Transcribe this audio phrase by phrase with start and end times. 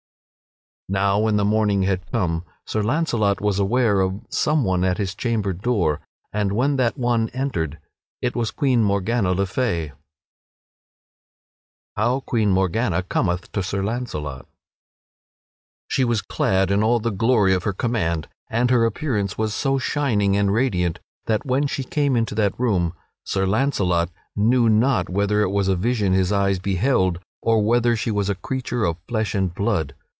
[0.89, 5.53] Now when the morning had come Sir Launcelot was aware of someone at his chamber
[5.53, 6.01] door,
[6.33, 7.79] and when that one entered
[8.21, 9.83] it was Queen Morgana le Fay.
[9.83, 9.97] [Sidenote:
[11.95, 14.45] How Queen Morgana cometh to Sir Launcelot]
[15.87, 19.77] She was clad in all the glory at her command, and her appearance was so
[19.77, 22.91] shining and radiant that when she came into that room
[23.23, 28.11] Sir Launcelot knew not whether it was a vision his eyes beheld or whether she
[28.11, 29.95] was a creature of flesh and blood.